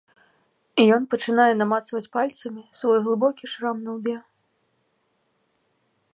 [0.95, 4.19] Ён пачынае намацваць пальцамі свой глыбокі шрам на лбе.